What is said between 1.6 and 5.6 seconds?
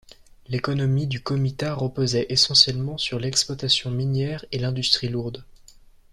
reposait essentiellement sur l'exploitation minière et l'industrie lourde.